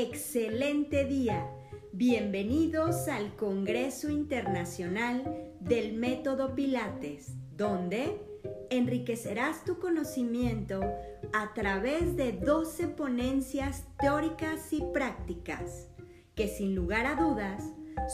[0.00, 1.48] excelente día.
[1.92, 8.20] Bienvenidos al Congreso Internacional del Método Pilates, donde
[8.70, 10.80] enriquecerás tu conocimiento
[11.32, 15.88] a través de 12 ponencias teóricas y prácticas
[16.34, 17.62] que sin lugar a dudas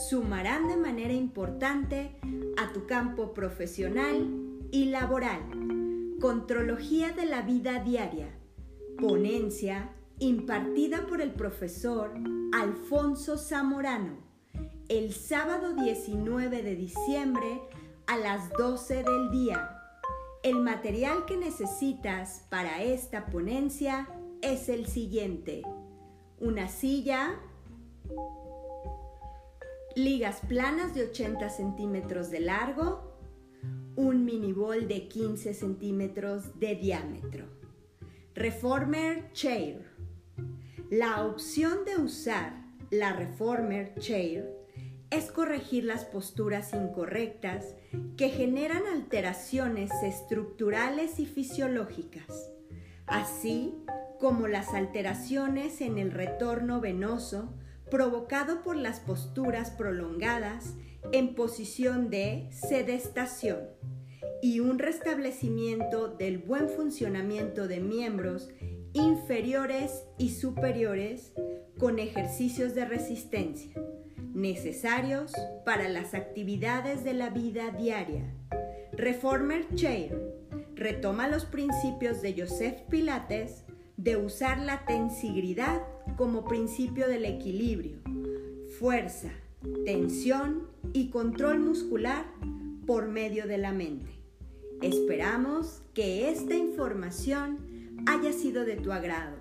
[0.07, 2.15] sumarán de manera importante
[2.57, 4.29] a tu campo profesional
[4.69, 5.41] y laboral.
[6.19, 8.27] Contrología de la vida diaria.
[8.99, 12.13] Ponencia impartida por el profesor
[12.53, 14.17] Alfonso Zamorano
[14.87, 17.59] el sábado 19 de diciembre
[18.05, 19.81] a las 12 del día.
[20.43, 24.07] El material que necesitas para esta ponencia
[24.43, 25.63] es el siguiente.
[26.39, 27.39] Una silla,
[29.95, 33.17] ligas planas de 80 centímetros de largo,
[33.95, 37.45] un mini bol de 15 centímetros de diámetro.
[38.35, 39.90] Reformer Chair.
[40.91, 42.51] La opción de usar
[42.89, 44.45] la Reformer Chair
[45.09, 47.75] es corregir las posturas incorrectas
[48.17, 52.51] que generan alteraciones estructurales y fisiológicas,
[53.05, 53.73] así
[54.19, 57.53] como las alteraciones en el retorno venoso
[57.89, 60.73] provocado por las posturas prolongadas
[61.13, 63.61] en posición de sedestación
[64.41, 68.49] y un restablecimiento del buen funcionamiento de miembros
[68.93, 71.33] inferiores y superiores
[71.77, 73.73] con ejercicios de resistencia
[74.33, 75.31] necesarios
[75.65, 78.33] para las actividades de la vida diaria.
[78.93, 80.17] Reformer Chair
[80.75, 83.63] retoma los principios de Joseph Pilates
[83.97, 85.81] de usar la tensigridad
[86.17, 87.99] como principio del equilibrio,
[88.79, 89.31] fuerza,
[89.85, 92.25] tensión y control muscular
[92.87, 94.11] por medio de la mente.
[94.81, 97.59] Esperamos que esta información
[98.05, 99.37] haya sido de tu agrado.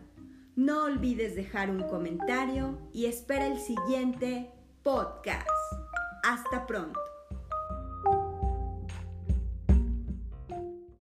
[0.56, 4.50] No olvides dejar un comentario y espera el siguiente
[4.82, 5.48] podcast.
[6.22, 7.09] Hasta pronto.